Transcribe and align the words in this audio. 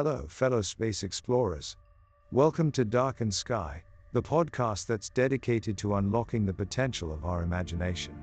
Hello, 0.00 0.26
fellow 0.28 0.62
space 0.62 1.02
explorers. 1.02 1.76
Welcome 2.30 2.70
to 2.70 2.84
Darkened 2.84 3.34
Sky, 3.34 3.82
the 4.12 4.22
podcast 4.22 4.86
that's 4.86 5.08
dedicated 5.08 5.76
to 5.78 5.96
unlocking 5.96 6.46
the 6.46 6.54
potential 6.54 7.12
of 7.12 7.24
our 7.24 7.42
imagination. 7.42 8.14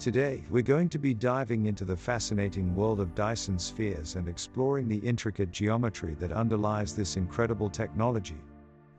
Today, 0.00 0.44
we're 0.50 0.64
going 0.64 0.88
to 0.88 0.98
be 0.98 1.14
diving 1.14 1.66
into 1.66 1.84
the 1.84 1.96
fascinating 1.96 2.74
world 2.74 2.98
of 2.98 3.14
Dyson 3.14 3.60
spheres 3.60 4.16
and 4.16 4.26
exploring 4.26 4.88
the 4.88 4.98
intricate 4.98 5.52
geometry 5.52 6.16
that 6.18 6.32
underlies 6.32 6.96
this 6.96 7.16
incredible 7.16 7.70
technology. 7.70 8.42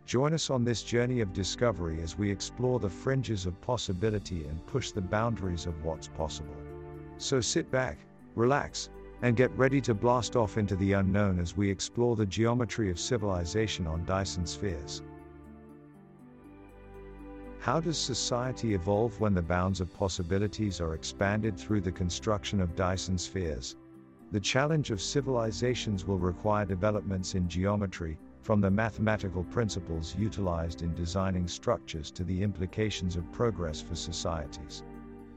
Join 0.06 0.34
us 0.34 0.50
on 0.50 0.64
this 0.64 0.84
journey 0.84 1.20
of 1.20 1.34
discovery 1.34 2.02
as 2.02 2.18
we 2.18 2.32
explore 2.32 2.80
the 2.80 2.90
fringes 2.90 3.46
of 3.46 3.60
possibility 3.60 4.46
and 4.46 4.66
push 4.68 4.92
the 4.92 5.02
boundaries 5.02 5.66
of 5.66 5.84
what's 5.84 6.08
possible. 6.08 6.56
So 7.18 7.42
sit 7.42 7.70
back, 7.70 7.98
relax, 8.36 8.90
and 9.22 9.36
get 9.36 9.52
ready 9.58 9.82
to 9.82 9.94
blast 9.94 10.36
off 10.36 10.58
into 10.58 10.76
the 10.76 10.94
unknown 10.94 11.40
as 11.40 11.58
we 11.58 11.70
explore 11.70 12.16
the 12.16 12.26
geometry 12.26 12.90
of 12.90 13.00
civilization 13.00 13.88
on 13.88 14.06
Dyson 14.06 14.46
spheres. 14.46 15.02
How 17.60 17.80
does 17.80 17.98
society 17.98 18.76
evolve 18.76 19.20
when 19.20 19.34
the 19.34 19.42
bounds 19.42 19.82
of 19.82 19.92
possibilities 19.92 20.80
are 20.80 20.94
expanded 20.94 21.58
through 21.58 21.82
the 21.82 21.92
construction 21.92 22.62
of 22.62 22.76
Dyson 22.76 23.18
spheres? 23.18 23.76
The 24.32 24.40
challenge 24.40 24.92
of 24.92 25.02
civilizations 25.02 26.06
will 26.06 26.20
require 26.20 26.66
developments 26.66 27.36
in 27.36 27.48
geometry, 27.50 28.18
from 28.42 28.62
the 28.62 28.70
mathematical 28.70 29.44
principles 29.46 30.16
utilized 30.16 30.84
in 30.84 30.94
designing 30.94 31.48
structures 31.48 32.12
to 32.12 32.24
the 32.24 32.44
implications 32.44 33.16
of 33.16 33.32
progress 33.32 33.82
for 33.82 33.96
societies. 33.96 34.84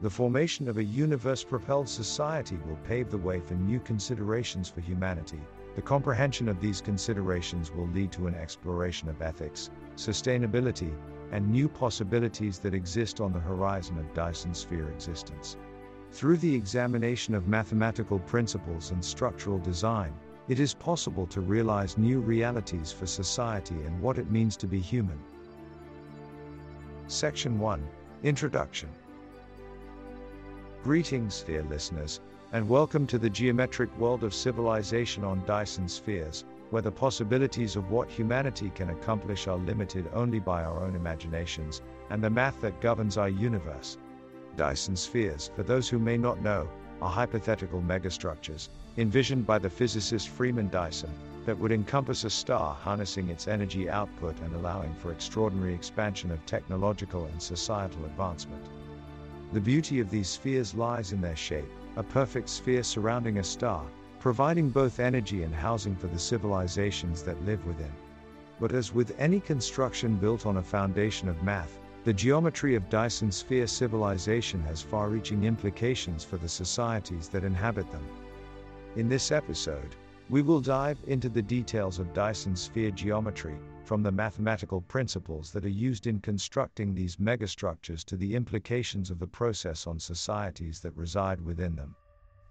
The 0.01 0.11
formation 0.11 0.69
of 0.69 0.79
a 0.79 0.85
universe 0.85 1.43
propelled 1.43 1.89
society 1.89 2.57
will 2.69 2.79
pave 2.85 3.11
the 3.11 3.19
way 3.19 3.41
for 3.41 3.55
new 3.55 3.81
considerations 3.81 4.69
for 4.69 4.81
humanity. 4.81 5.41
The 5.75 5.83
comprehension 5.83 6.49
of 6.49 6.61
these 6.61 6.81
considerations 6.81 7.73
will 7.73 7.89
lead 7.89 8.13
to 8.13 8.29
an 8.29 8.37
exploration 8.37 9.09
of 9.09 9.21
ethics, 9.21 9.71
sustainability, 9.97 10.95
and 11.33 11.51
new 11.51 11.69
possibilities 11.69 12.61
that 12.61 12.75
exist 12.75 13.21
on 13.21 13.33
the 13.33 13.41
horizon 13.41 13.99
of 13.99 14.15
Dyson 14.15 14.55
sphere 14.55 14.89
existence. 14.89 15.57
Through 16.13 16.37
the 16.37 16.55
examination 16.55 17.35
of 17.35 17.49
mathematical 17.49 18.21
principles 18.21 18.93
and 18.93 19.05
structural 19.05 19.59
design, 19.59 20.15
it 20.47 20.61
is 20.61 20.75
possible 20.75 21.27
to 21.27 21.41
realize 21.41 21.99
new 21.99 22.21
realities 22.21 22.93
for 22.93 23.07
society 23.07 23.75
and 23.85 24.01
what 24.01 24.17
it 24.17 24.31
means 24.31 24.57
to 24.59 24.69
be 24.69 24.79
human. 24.79 25.19
Section 27.09 27.59
1 27.59 27.85
Introduction 28.23 28.91
Greetings, 30.89 31.43
dear 31.43 31.65
listeners, 31.65 32.19
and 32.53 32.67
welcome 32.67 33.07
to 33.09 33.19
the 33.19 33.29
geometric 33.29 33.95
world 33.99 34.25
of 34.25 34.33
civilization 34.33 35.23
on 35.23 35.45
Dyson 35.45 35.87
spheres, 35.87 36.47
where 36.71 36.81
the 36.81 36.91
possibilities 36.91 37.77
of 37.77 37.91
what 37.91 38.11
humanity 38.11 38.71
can 38.75 38.89
accomplish 38.89 39.49
are 39.49 39.59
limited 39.59 40.09
only 40.15 40.41
by 40.41 40.65
our 40.65 40.83
own 40.83 40.97
imaginations 40.97 41.83
and 42.09 42.25
the 42.25 42.31
math 42.31 42.59
that 42.63 42.81
governs 42.81 43.19
our 43.19 43.29
universe. 43.29 43.99
Dyson 44.57 44.97
spheres, 44.97 45.51
for 45.55 45.63
those 45.63 45.91
who 45.91 45.99
may 45.99 46.17
not 46.17 46.41
know, 46.41 46.67
are 47.03 47.11
hypothetical 47.11 47.83
megastructures, 47.83 48.71
envisioned 48.97 49.47
by 49.47 49.59
the 49.59 49.69
physicist 49.69 50.31
Freeman 50.31 50.71
Dyson, 50.71 51.13
that 51.45 51.59
would 51.59 51.71
encompass 51.71 52.25
a 52.25 52.31
star 52.31 52.73
harnessing 52.73 53.29
its 53.29 53.47
energy 53.47 53.91
output 53.91 54.41
and 54.41 54.55
allowing 54.55 54.95
for 54.95 55.13
extraordinary 55.13 55.75
expansion 55.75 56.31
of 56.31 56.47
technological 56.47 57.27
and 57.27 57.43
societal 57.43 58.07
advancement. 58.07 58.65
The 59.51 59.61
beauty 59.61 59.99
of 59.99 60.11
these 60.11 60.29
spheres 60.29 60.75
lies 60.75 61.13
in 61.13 61.23
their 61.23 61.37
shape, 61.37 61.71
a 61.97 62.03
perfect 62.03 62.51
sphere 62.51 62.83
surrounding 62.83 63.39
a 63.39 63.43
star, 63.45 63.87
providing 64.21 64.69
both 64.69 65.01
energy 65.01 65.43
and 65.43 65.55
housing 65.55 65.97
for 65.97 66.07
the 66.07 66.19
civilizations 66.19 67.23
that 67.23 67.43
live 67.47 67.65
within. 67.65 67.93
But 68.61 68.73
as 68.73 68.93
with 68.93 69.19
any 69.19 69.41
construction 69.41 70.17
built 70.17 70.45
on 70.45 70.59
a 70.59 70.63
foundation 70.63 71.31
of 71.31 71.43
math, 71.43 71.79
the 72.05 72.13
geometry 72.13 72.75
of 72.75 72.91
Dyson 72.91 73.33
sphere 73.33 73.67
civilization 73.67 74.63
has 74.65 74.83
far 74.83 75.09
reaching 75.09 75.45
implications 75.45 76.25
for 76.25 76.37
the 76.37 76.49
societies 76.49 77.29
that 77.29 77.45
inhabit 77.45 77.91
them. 77.91 78.07
In 78.97 79.09
this 79.09 79.33
episode, 79.33 79.97
we 80.29 80.43
will 80.43 80.61
dive 80.61 80.99
into 81.07 81.31
the 81.31 81.43
details 81.43 81.99
of 81.99 82.13
Dyson 82.13 82.55
sphere 82.55 82.91
geometry, 82.91 83.57
from 83.89 84.03
the 84.03 84.13
mathematical 84.13 84.83
principles 84.83 85.51
that 85.51 85.65
are 85.65 85.71
used 85.71 86.07
in 86.07 86.21
constructing 86.21 86.95
these 86.95 87.17
megastructures 87.17 88.05
to 88.05 88.19
the 88.19 88.35
implications 88.35 89.11
of 89.11 89.19
the 89.19 89.27
process 89.27 89.87
on 89.87 89.99
societies 89.99 90.81
that 90.81 90.95
reside 90.95 91.41
within 91.41 91.75
them. 91.75 91.97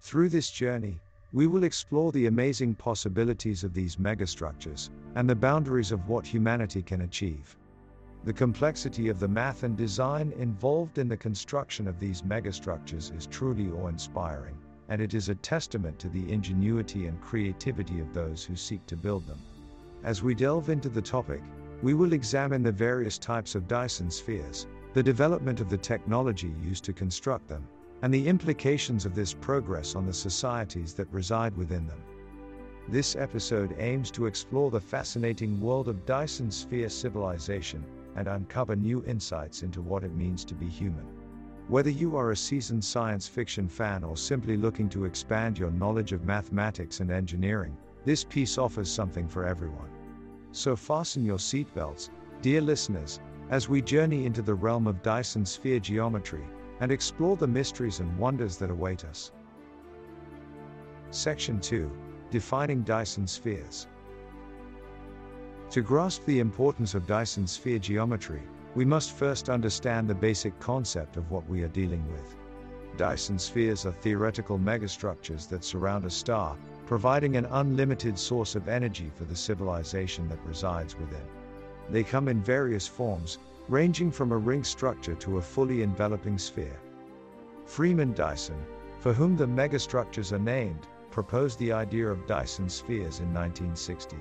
Through 0.00 0.30
this 0.30 0.50
journey, 0.50 0.98
we 1.32 1.46
will 1.46 1.62
explore 1.62 2.10
the 2.10 2.26
amazing 2.26 2.74
possibilities 2.74 3.62
of 3.62 3.72
these 3.72 3.94
megastructures 3.94 4.90
and 5.14 5.30
the 5.30 5.36
boundaries 5.36 5.92
of 5.92 6.08
what 6.08 6.26
humanity 6.26 6.82
can 6.82 7.02
achieve. 7.02 7.56
The 8.24 8.32
complexity 8.32 9.08
of 9.08 9.20
the 9.20 9.28
math 9.28 9.62
and 9.62 9.76
design 9.76 10.32
involved 10.32 10.98
in 10.98 11.06
the 11.06 11.16
construction 11.16 11.86
of 11.86 12.00
these 12.00 12.22
megastructures 12.22 13.16
is 13.16 13.28
truly 13.28 13.70
awe 13.70 13.86
inspiring 13.86 14.58
and 14.88 15.00
it 15.00 15.14
is 15.14 15.28
a 15.28 15.36
testament 15.36 16.00
to 16.00 16.08
the 16.08 16.32
ingenuity 16.32 17.06
and 17.06 17.20
creativity 17.20 18.00
of 18.00 18.12
those 18.12 18.44
who 18.44 18.56
seek 18.56 18.84
to 18.86 18.96
build 18.96 19.24
them. 19.28 19.38
As 20.04 20.22
we 20.22 20.34
delve 20.34 20.68
into 20.70 20.88
the 20.88 21.02
topic, 21.02 21.42
we 21.82 21.92
will 21.92 22.12
examine 22.12 22.62
the 22.62 22.70
various 22.70 23.18
types 23.18 23.54
of 23.54 23.66
Dyson 23.66 24.10
spheres, 24.10 24.66
the 24.94 25.02
development 25.02 25.60
of 25.60 25.68
the 25.68 25.76
technology 25.76 26.54
used 26.62 26.84
to 26.84 26.92
construct 26.92 27.48
them, 27.48 27.66
and 28.02 28.14
the 28.14 28.28
implications 28.28 29.04
of 29.04 29.14
this 29.14 29.34
progress 29.34 29.96
on 29.96 30.06
the 30.06 30.12
societies 30.12 30.94
that 30.94 31.12
reside 31.12 31.56
within 31.56 31.86
them. 31.86 32.00
This 32.88 33.16
episode 33.16 33.74
aims 33.78 34.10
to 34.12 34.26
explore 34.26 34.70
the 34.70 34.80
fascinating 34.80 35.60
world 35.60 35.88
of 35.88 36.06
Dyson 36.06 36.50
sphere 36.50 36.88
civilization 36.88 37.84
and 38.16 38.28
uncover 38.28 38.76
new 38.76 39.04
insights 39.04 39.62
into 39.62 39.82
what 39.82 40.04
it 40.04 40.14
means 40.14 40.44
to 40.46 40.54
be 40.54 40.68
human. 40.68 41.06
Whether 41.66 41.90
you 41.90 42.16
are 42.16 42.30
a 42.30 42.36
seasoned 42.36 42.84
science 42.84 43.28
fiction 43.28 43.68
fan 43.68 44.04
or 44.04 44.16
simply 44.16 44.56
looking 44.56 44.88
to 44.90 45.04
expand 45.04 45.58
your 45.58 45.70
knowledge 45.72 46.12
of 46.12 46.24
mathematics 46.24 47.00
and 47.00 47.10
engineering, 47.10 47.76
this 48.08 48.24
piece 48.24 48.56
offers 48.56 48.90
something 48.90 49.28
for 49.28 49.44
everyone. 49.44 49.90
So 50.52 50.74
fasten 50.74 51.26
your 51.26 51.36
seatbelts, 51.36 52.08
dear 52.40 52.62
listeners, 52.62 53.20
as 53.50 53.68
we 53.68 53.82
journey 53.82 54.24
into 54.24 54.40
the 54.40 54.54
realm 54.54 54.86
of 54.86 55.02
Dyson 55.02 55.44
sphere 55.44 55.78
geometry 55.78 56.46
and 56.80 56.90
explore 56.90 57.36
the 57.36 57.46
mysteries 57.46 58.00
and 58.00 58.16
wonders 58.16 58.56
that 58.56 58.70
await 58.70 59.04
us. 59.04 59.32
Section 61.10 61.60
2 61.60 61.90
Defining 62.30 62.80
Dyson 62.82 63.26
spheres. 63.26 63.88
To 65.68 65.82
grasp 65.82 66.24
the 66.24 66.40
importance 66.40 66.94
of 66.94 67.06
Dyson 67.06 67.46
sphere 67.46 67.78
geometry, 67.78 68.40
we 68.74 68.86
must 68.86 69.12
first 69.12 69.50
understand 69.50 70.08
the 70.08 70.14
basic 70.14 70.58
concept 70.60 71.18
of 71.18 71.30
what 71.30 71.46
we 71.46 71.62
are 71.62 71.68
dealing 71.68 72.10
with. 72.10 72.36
Dyson 72.96 73.38
spheres 73.38 73.84
are 73.84 73.92
theoretical 73.92 74.58
megastructures 74.58 75.46
that 75.50 75.62
surround 75.62 76.06
a 76.06 76.10
star, 76.10 76.56
providing 76.88 77.36
an 77.36 77.44
unlimited 77.50 78.18
source 78.18 78.54
of 78.54 78.66
energy 78.66 79.12
for 79.14 79.24
the 79.24 79.36
civilization 79.36 80.26
that 80.26 80.42
resides 80.46 80.98
within. 80.98 81.28
They 81.90 82.02
come 82.02 82.28
in 82.28 82.42
various 82.42 82.88
forms, 82.88 83.36
ranging 83.68 84.10
from 84.10 84.32
a 84.32 84.38
ring 84.38 84.64
structure 84.64 85.14
to 85.16 85.36
a 85.36 85.42
fully 85.42 85.82
enveloping 85.82 86.38
sphere. 86.38 86.80
Freeman 87.66 88.14
Dyson, 88.14 88.56
for 89.00 89.12
whom 89.12 89.36
the 89.36 89.46
megastructures 89.46 90.32
are 90.32 90.38
named, 90.38 90.86
proposed 91.10 91.58
the 91.58 91.72
idea 91.72 92.08
of 92.08 92.26
Dyson 92.26 92.70
spheres 92.70 93.20
in 93.20 93.34
1960. 93.34 94.16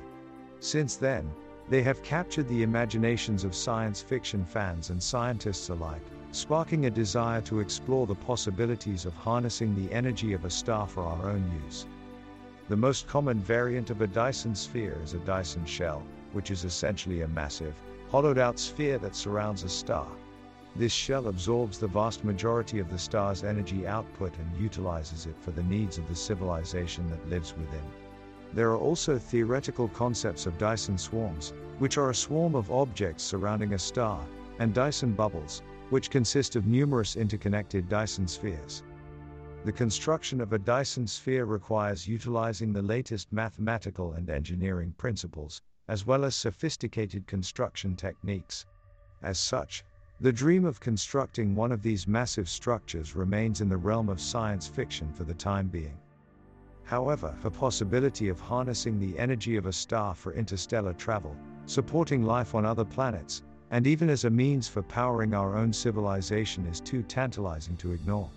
Since 0.60 0.98
then, 0.98 1.32
they 1.70 1.82
have 1.84 2.04
captured 2.04 2.50
the 2.50 2.64
imaginations 2.64 3.46
of 3.46 3.56
science 3.56 4.02
fiction 4.02 4.44
fans 4.44 4.90
and 4.90 5.02
scientists 5.02 5.70
alike, 5.70 6.04
sparking 6.34 6.86
a 6.86 6.90
desire 6.90 7.40
to 7.44 7.62
explore 7.62 8.06
the 8.06 8.16
possibilities 8.16 9.06
of 9.06 9.14
harnessing 9.14 9.74
the 9.74 9.90
energy 9.94 10.34
of 10.34 10.44
a 10.44 10.50
star 10.50 10.86
for 10.86 11.04
our 11.04 11.30
own 11.30 11.50
use. 11.64 11.86
The 12.70 12.76
most 12.76 13.08
common 13.08 13.40
variant 13.40 13.92
of 13.92 14.02
a 14.02 14.08
Dyson 14.08 14.54
sphere 14.54 14.98
is 15.02 15.14
a 15.14 15.20
Dyson 15.20 15.66
shell, 15.66 16.04
which 16.34 16.52
is 16.52 16.66
essentially 16.66 17.22
a 17.22 17.28
massive, 17.30 17.74
hollowed 18.10 18.38
out 18.38 18.60
sphere 18.60 18.98
that 18.98 19.16
surrounds 19.16 19.64
a 19.64 19.70
star. 19.70 20.08
This 20.76 20.92
shell 20.92 21.28
absorbs 21.28 21.80
the 21.80 21.88
vast 21.88 22.26
majority 22.26 22.80
of 22.80 22.90
the 22.90 23.00
star's 23.00 23.46
energy 23.46 23.88
output 23.88 24.38
and 24.38 24.62
utilizes 24.62 25.28
it 25.28 25.38
for 25.40 25.52
the 25.52 25.64
needs 25.64 25.98
of 25.98 26.10
the 26.10 26.16
civilization 26.16 27.10
that 27.10 27.30
lives 27.30 27.56
within. 27.58 27.86
There 28.54 28.70
are 28.72 28.78
also 28.78 29.18
theoretical 29.18 29.88
concepts 29.88 30.46
of 30.46 30.58
Dyson 30.58 30.98
swarms, 30.98 31.54
which 31.80 31.98
are 31.98 32.10
a 32.10 32.16
swarm 32.16 32.54
of 32.54 32.70
objects 32.70 33.24
surrounding 33.24 33.76
a 33.76 33.80
star, 33.80 34.20
and 34.60 34.74
Dyson 34.74 35.14
bubbles, 35.14 35.62
which 35.90 36.10
consist 36.10 36.58
of 36.58 36.68
numerous 36.68 37.16
interconnected 37.16 37.88
Dyson 37.88 38.28
spheres. 38.28 38.84
The 39.64 39.72
construction 39.74 40.40
of 40.40 40.54
a 40.54 40.60
Dyson 40.60 41.08
sphere 41.08 41.46
requires 41.46 42.08
utilizing 42.08 42.72
the 42.72 42.82
latest 42.82 43.34
mathematical 43.34 44.14
and 44.14 44.30
engineering 44.30 44.94
principles, 44.98 45.62
as 45.88 46.06
well 46.06 46.24
as 46.24 46.36
sophisticated 46.36 47.28
construction 47.28 47.96
techniques. 47.96 48.66
As 49.22 49.40
such, 49.40 49.84
the 50.20 50.32
dream 50.32 50.64
of 50.64 50.80
constructing 50.80 51.54
one 51.54 51.72
of 51.72 51.82
these 51.82 52.08
massive 52.08 52.50
structures 52.50 53.16
remains 53.16 53.62
in 53.62 53.70
the 53.70 53.78
realm 53.78 54.10
of 54.10 54.22
science 54.22 54.68
fiction 54.68 55.12
for 55.12 55.26
the 55.26 55.34
time 55.34 55.68
being. 55.68 55.98
However, 56.84 57.36
the 57.44 57.52
possibility 57.52 58.30
of 58.30 58.40
harnessing 58.40 59.00
the 59.00 59.20
energy 59.20 59.58
of 59.58 59.66
a 59.66 59.74
star 59.74 60.16
for 60.16 60.34
interstellar 60.34 60.94
travel, 60.94 61.36
supporting 61.66 62.24
life 62.24 62.56
on 62.56 62.66
other 62.66 62.86
planets, 62.86 63.44
and 63.72 63.86
even 63.86 64.10
as 64.10 64.24
a 64.24 64.30
means 64.30 64.68
for 64.70 64.82
powering 64.82 65.34
our 65.34 65.58
own 65.58 65.74
civilization 65.74 66.66
is 66.68 66.80
too 66.80 67.04
tantalizing 67.04 67.76
to 67.78 67.92
ignore. 67.92 68.30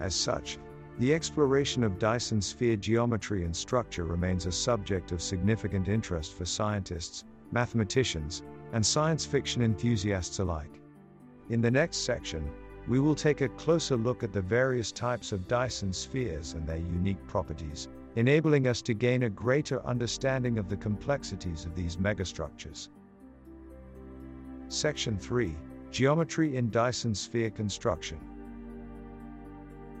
As 0.00 0.14
such, 0.14 0.58
the 0.98 1.12
exploration 1.12 1.84
of 1.84 1.98
Dyson 1.98 2.40
sphere 2.40 2.76
geometry 2.76 3.44
and 3.44 3.54
structure 3.54 4.04
remains 4.04 4.46
a 4.46 4.52
subject 4.52 5.12
of 5.12 5.20
significant 5.20 5.88
interest 5.88 6.34
for 6.34 6.44
scientists, 6.44 7.24
mathematicians, 7.52 8.42
and 8.72 8.84
science 8.84 9.24
fiction 9.24 9.62
enthusiasts 9.62 10.38
alike. 10.38 10.80
In 11.48 11.60
the 11.60 11.70
next 11.70 11.98
section, 11.98 12.50
we 12.88 13.00
will 13.00 13.14
take 13.14 13.40
a 13.40 13.48
closer 13.48 13.96
look 13.96 14.22
at 14.22 14.32
the 14.32 14.40
various 14.40 14.92
types 14.92 15.32
of 15.32 15.48
Dyson 15.48 15.92
spheres 15.92 16.54
and 16.54 16.66
their 16.66 16.78
unique 16.78 17.24
properties, 17.26 17.88
enabling 18.16 18.66
us 18.66 18.80
to 18.82 18.94
gain 18.94 19.24
a 19.24 19.30
greater 19.30 19.84
understanding 19.84 20.58
of 20.58 20.68
the 20.68 20.76
complexities 20.76 21.64
of 21.64 21.74
these 21.74 21.96
megastructures. 21.96 22.88
Section 24.68 25.18
3 25.18 25.54
Geometry 25.90 26.56
in 26.56 26.70
Dyson 26.70 27.14
sphere 27.14 27.50
construction. 27.50 28.18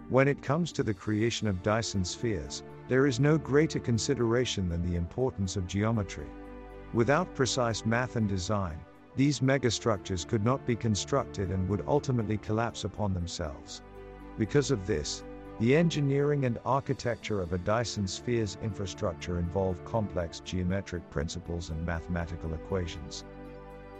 When 0.08 0.28
it 0.28 0.40
comes 0.40 0.70
to 0.72 0.84
the 0.84 0.94
creation 0.94 1.48
of 1.48 1.64
Dyson 1.64 2.04
spheres, 2.04 2.62
there 2.86 3.08
is 3.08 3.18
no 3.18 3.36
greater 3.36 3.80
consideration 3.80 4.68
than 4.68 4.88
the 4.88 4.94
importance 4.94 5.56
of 5.56 5.66
geometry. 5.66 6.28
Without 6.94 7.34
precise 7.34 7.84
math 7.84 8.14
and 8.14 8.28
design, 8.28 8.78
these 9.16 9.40
megastructures 9.40 10.24
could 10.24 10.44
not 10.44 10.64
be 10.64 10.76
constructed 10.76 11.50
and 11.50 11.68
would 11.68 11.82
ultimately 11.88 12.38
collapse 12.38 12.84
upon 12.84 13.14
themselves. 13.14 13.82
Because 14.38 14.70
of 14.70 14.86
this, 14.86 15.24
the 15.58 15.74
engineering 15.74 16.44
and 16.44 16.60
architecture 16.64 17.40
of 17.40 17.52
a 17.52 17.58
Dyson 17.58 18.06
sphere's 18.06 18.58
infrastructure 18.62 19.40
involve 19.40 19.84
complex 19.84 20.38
geometric 20.38 21.10
principles 21.10 21.70
and 21.70 21.84
mathematical 21.84 22.54
equations. 22.54 23.24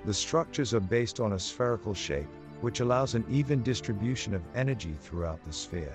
The 0.04 0.14
structures 0.14 0.72
are 0.72 0.78
based 0.78 1.18
on 1.18 1.32
a 1.32 1.38
spherical 1.38 1.94
shape, 1.94 2.28
which 2.60 2.80
allows 2.80 3.14
an 3.14 3.24
even 3.28 3.62
distribution 3.62 4.34
of 4.34 4.42
energy 4.54 4.94
throughout 5.00 5.44
the 5.44 5.52
sphere. 5.52 5.94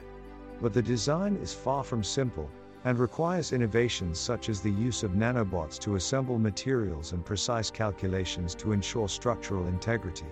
But 0.61 0.73
the 0.73 0.81
design 0.81 1.35
is 1.37 1.53
far 1.53 1.83
from 1.83 2.03
simple, 2.03 2.49
and 2.83 2.97
requires 2.97 3.53
innovations 3.53 4.19
such 4.19 4.49
as 4.49 4.61
the 4.61 4.71
use 4.71 5.03
of 5.03 5.11
nanobots 5.11 5.77
to 5.79 5.95
assemble 5.95 6.39
materials 6.39 7.13
and 7.13 7.25
precise 7.25 7.69
calculations 7.69 8.55
to 8.55 8.71
ensure 8.71 9.07
structural 9.07 9.67
integrity. 9.67 10.25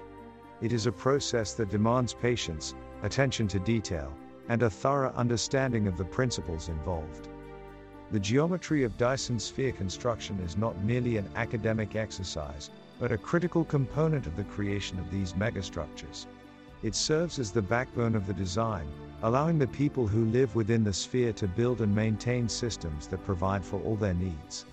It 0.61 0.73
is 0.73 0.87
a 0.87 0.91
process 0.91 1.53
that 1.53 1.69
demands 1.69 2.13
patience, 2.13 2.73
attention 3.03 3.47
to 3.49 3.59
detail, 3.59 4.11
and 4.49 4.63
a 4.63 4.69
thorough 4.69 5.13
understanding 5.15 5.87
of 5.87 5.95
the 5.95 6.05
principles 6.05 6.69
involved. 6.69 7.29
The 8.11 8.19
geometry 8.19 8.83
of 8.83 8.97
Dyson 8.97 9.37
sphere 9.39 9.71
construction 9.71 10.39
is 10.39 10.57
not 10.57 10.83
merely 10.83 11.17
an 11.17 11.29
academic 11.35 11.95
exercise, 11.95 12.71
but 12.99 13.11
a 13.11 13.17
critical 13.17 13.63
component 13.63 14.27
of 14.27 14.35
the 14.35 14.43
creation 14.43 14.99
of 14.99 15.09
these 15.09 15.33
megastructures. 15.33 16.25
It 16.83 16.95
serves 16.95 17.39
as 17.39 17.51
the 17.51 17.61
backbone 17.61 18.15
of 18.15 18.27
the 18.27 18.33
design, 18.33 18.87
allowing 19.23 19.57
the 19.57 19.67
people 19.67 20.07
who 20.07 20.25
live 20.25 20.55
within 20.55 20.83
the 20.83 20.93
sphere 20.93 21.33
to 21.33 21.47
build 21.47 21.81
and 21.81 21.93
maintain 21.95 22.47
systems 22.47 23.07
that 23.07 23.25
provide 23.25 23.63
for 23.63 23.81
all 23.81 23.95
their 23.95 24.13
needs. 24.13 24.65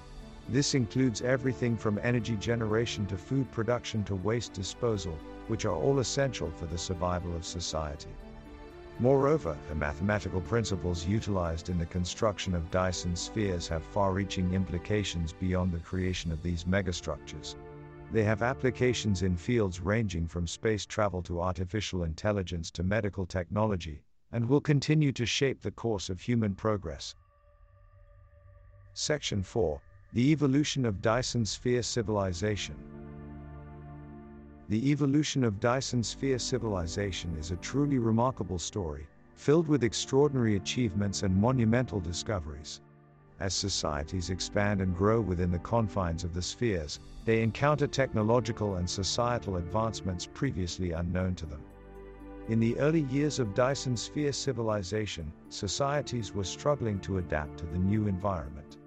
This 0.48 0.74
includes 0.74 1.22
everything 1.22 1.76
from 1.76 1.98
energy 2.02 2.36
generation 2.36 3.06
to 3.06 3.16
food 3.16 3.50
production 3.50 4.04
to 4.04 4.14
waste 4.14 4.52
disposal, 4.52 5.18
which 5.48 5.64
are 5.64 5.74
all 5.74 5.98
essential 5.98 6.50
for 6.50 6.66
the 6.66 6.78
survival 6.78 7.34
of 7.34 7.44
society. 7.44 8.10
Moreover, 8.98 9.56
the 9.68 9.74
mathematical 9.74 10.40
principles 10.40 11.06
utilized 11.06 11.68
in 11.68 11.78
the 11.78 11.86
construction 11.86 12.54
of 12.54 12.70
Dyson 12.70 13.14
spheres 13.14 13.68
have 13.68 13.82
far 13.84 14.12
reaching 14.12 14.54
implications 14.54 15.32
beyond 15.32 15.72
the 15.72 15.80
creation 15.80 16.32
of 16.32 16.42
these 16.42 16.64
megastructures. 16.64 17.56
They 18.12 18.24
have 18.24 18.42
applications 18.42 19.22
in 19.22 19.36
fields 19.36 19.80
ranging 19.80 20.28
from 20.28 20.46
space 20.46 20.86
travel 20.86 21.22
to 21.22 21.40
artificial 21.40 22.04
intelligence 22.04 22.70
to 22.72 22.82
medical 22.82 23.26
technology, 23.26 24.02
and 24.30 24.48
will 24.48 24.60
continue 24.60 25.12
to 25.12 25.26
shape 25.26 25.62
the 25.62 25.70
course 25.70 26.08
of 26.08 26.20
human 26.20 26.54
progress. 26.54 27.16
Section 28.94 29.42
4 29.42 29.80
The 30.12 30.30
Evolution 30.30 30.86
of 30.86 31.02
Dyson 31.02 31.44
Sphere 31.44 31.82
Civilization. 31.82 32.76
The 34.68 34.90
evolution 34.90 35.44
of 35.44 35.60
Dyson 35.60 36.02
Sphere 36.02 36.38
civilization 36.38 37.36
is 37.36 37.50
a 37.50 37.56
truly 37.56 37.98
remarkable 37.98 38.58
story, 38.58 39.06
filled 39.34 39.68
with 39.68 39.84
extraordinary 39.84 40.56
achievements 40.56 41.22
and 41.22 41.36
monumental 41.36 42.00
discoveries. 42.00 42.80
As 43.38 43.52
societies 43.52 44.30
expand 44.30 44.80
and 44.80 44.96
grow 44.96 45.20
within 45.20 45.50
the 45.50 45.58
confines 45.58 46.24
of 46.24 46.32
the 46.32 46.40
spheres, 46.40 47.00
they 47.26 47.42
encounter 47.42 47.86
technological 47.86 48.76
and 48.76 48.88
societal 48.88 49.56
advancements 49.56 50.26
previously 50.32 50.92
unknown 50.92 51.34
to 51.34 51.46
them. 51.46 51.60
In 52.48 52.60
the 52.60 52.78
early 52.78 53.02
years 53.02 53.38
of 53.38 53.54
Dyson 53.54 53.96
sphere 53.96 54.32
civilization, 54.32 55.32
societies 55.50 56.32
were 56.32 56.44
struggling 56.44 56.98
to 57.00 57.18
adapt 57.18 57.58
to 57.58 57.66
the 57.66 57.78
new 57.78 58.06
environment. 58.06 58.78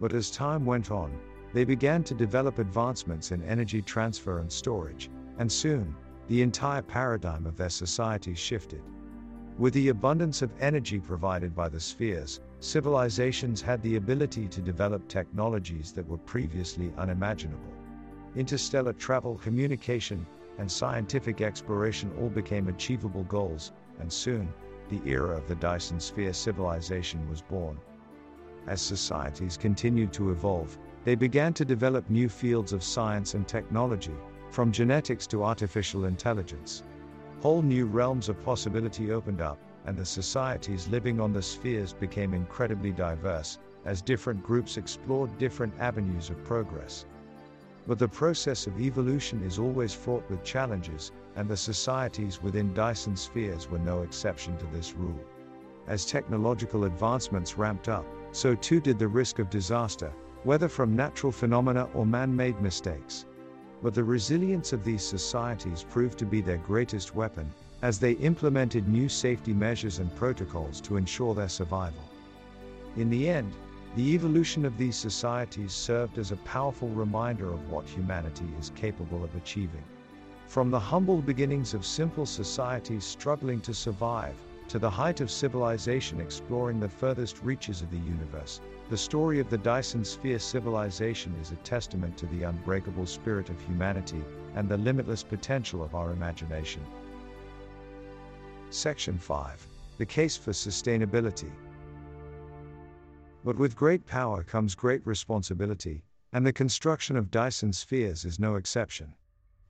But 0.00 0.14
as 0.14 0.30
time 0.30 0.64
went 0.64 0.90
on, 0.90 1.16
they 1.52 1.64
began 1.64 2.02
to 2.04 2.14
develop 2.14 2.58
advancements 2.58 3.30
in 3.30 3.42
energy 3.42 3.82
transfer 3.82 4.38
and 4.40 4.50
storage, 4.50 5.10
and 5.38 5.52
soon, 5.52 5.94
the 6.26 6.42
entire 6.42 6.82
paradigm 6.82 7.46
of 7.46 7.56
their 7.56 7.68
societies 7.68 8.38
shifted. 8.38 8.82
With 9.58 9.74
the 9.74 9.90
abundance 9.90 10.40
of 10.40 10.50
energy 10.58 10.98
provided 10.98 11.54
by 11.54 11.68
the 11.68 11.78
spheres, 11.78 12.40
civilizations 12.62 13.60
had 13.60 13.82
the 13.82 13.96
ability 13.96 14.46
to 14.46 14.60
develop 14.60 15.06
technologies 15.08 15.92
that 15.92 16.06
were 16.06 16.18
previously 16.18 16.92
unimaginable. 16.96 17.72
Interstellar 18.36 18.92
travel, 18.92 19.34
communication, 19.36 20.24
and 20.58 20.70
scientific 20.70 21.40
exploration 21.40 22.12
all 22.20 22.28
became 22.28 22.68
achievable 22.68 23.24
goals, 23.24 23.72
and 23.98 24.12
soon, 24.12 24.48
the 24.88 25.02
era 25.04 25.36
of 25.36 25.48
the 25.48 25.56
Dyson 25.56 25.98
sphere 25.98 26.32
civilization 26.32 27.28
was 27.28 27.42
born. 27.42 27.76
As 28.68 28.80
societies 28.80 29.56
continued 29.56 30.12
to 30.12 30.30
evolve, 30.30 30.78
they 31.04 31.16
began 31.16 31.52
to 31.54 31.64
develop 31.64 32.08
new 32.08 32.28
fields 32.28 32.72
of 32.72 32.84
science 32.84 33.34
and 33.34 33.48
technology, 33.48 34.14
from 34.50 34.70
genetics 34.70 35.26
to 35.26 35.42
artificial 35.42 36.04
intelligence. 36.04 36.84
Whole 37.40 37.62
new 37.62 37.86
realms 37.86 38.28
of 38.28 38.40
possibility 38.44 39.10
opened 39.10 39.40
up, 39.40 39.58
and 39.86 39.96
the 39.96 40.04
societies 40.04 40.88
living 40.88 41.20
on 41.20 41.32
the 41.32 41.42
spheres 41.42 41.92
became 41.92 42.34
incredibly 42.34 42.92
diverse, 42.92 43.58
as 43.84 44.00
different 44.00 44.42
groups 44.42 44.76
explored 44.76 45.36
different 45.38 45.74
avenues 45.80 46.30
of 46.30 46.44
progress. 46.44 47.04
But 47.86 47.98
the 47.98 48.08
process 48.08 48.66
of 48.68 48.80
evolution 48.80 49.42
is 49.42 49.58
always 49.58 49.92
fraught 49.92 50.28
with 50.30 50.44
challenges, 50.44 51.10
and 51.34 51.48
the 51.48 51.56
societies 51.56 52.40
within 52.40 52.72
Dyson 52.74 53.16
spheres 53.16 53.68
were 53.68 53.78
no 53.80 54.02
exception 54.02 54.56
to 54.58 54.66
this 54.66 54.94
rule. 54.94 55.18
As 55.88 56.06
technological 56.06 56.84
advancements 56.84 57.58
ramped 57.58 57.88
up, 57.88 58.06
so 58.30 58.54
too 58.54 58.80
did 58.80 59.00
the 59.00 59.08
risk 59.08 59.40
of 59.40 59.50
disaster, 59.50 60.12
whether 60.44 60.68
from 60.68 60.94
natural 60.94 61.32
phenomena 61.32 61.88
or 61.92 62.06
man 62.06 62.34
made 62.34 62.60
mistakes. 62.60 63.26
But 63.82 63.94
the 63.94 64.04
resilience 64.04 64.72
of 64.72 64.84
these 64.84 65.02
societies 65.02 65.84
proved 65.90 66.18
to 66.20 66.26
be 66.26 66.40
their 66.40 66.58
greatest 66.58 67.16
weapon, 67.16 67.52
as 67.82 67.98
they 67.98 68.12
implemented 68.12 68.88
new 68.88 69.08
safety 69.08 69.52
measures 69.52 69.98
and 69.98 70.14
protocols 70.14 70.80
to 70.80 70.96
ensure 70.96 71.34
their 71.34 71.48
survival. 71.48 72.04
In 72.96 73.10
the 73.10 73.28
end, 73.28 73.52
the 73.96 74.14
evolution 74.14 74.64
of 74.64 74.78
these 74.78 74.96
societies 74.96 75.72
served 75.72 76.16
as 76.16 76.30
a 76.30 76.36
powerful 76.36 76.88
reminder 76.90 77.52
of 77.52 77.70
what 77.70 77.84
humanity 77.84 78.48
is 78.58 78.72
capable 78.74 79.22
of 79.22 79.34
achieving. 79.34 79.84
From 80.46 80.70
the 80.70 80.80
humble 80.80 81.20
beginnings 81.20 81.74
of 81.74 81.84
simple 81.84 82.24
societies 82.24 83.04
struggling 83.04 83.60
to 83.62 83.74
survive, 83.74 84.36
to 84.68 84.78
the 84.78 84.88
height 84.88 85.20
of 85.20 85.30
civilization 85.30 86.20
exploring 86.20 86.78
the 86.78 86.88
furthest 86.88 87.42
reaches 87.42 87.82
of 87.82 87.90
the 87.90 87.98
universe, 87.98 88.60
the 88.88 88.96
story 88.96 89.40
of 89.40 89.50
the 89.50 89.58
Dyson 89.58 90.04
Sphere 90.04 90.38
civilization 90.38 91.34
is 91.40 91.50
a 91.50 91.56
testament 91.56 92.16
to 92.18 92.26
the 92.26 92.44
unbreakable 92.44 93.06
spirit 93.06 93.50
of 93.50 93.60
humanity 93.60 94.22
and 94.54 94.68
the 94.68 94.78
limitless 94.78 95.22
potential 95.22 95.82
of 95.82 95.94
our 95.94 96.12
imagination. 96.12 96.82
Section 98.72 99.18
5 99.18 99.68
The 99.98 100.06
Case 100.06 100.36
for 100.36 100.52
Sustainability 100.52 101.52
but 103.44 103.58
with 103.58 103.74
great 103.74 104.06
power 104.06 104.44
comes 104.44 104.76
great 104.76 105.04
responsibility, 105.04 106.04
and 106.32 106.46
the 106.46 106.52
construction 106.52 107.16
of 107.16 107.30
Dyson 107.30 107.72
spheres 107.72 108.24
is 108.24 108.38
no 108.38 108.54
exception. 108.54 109.14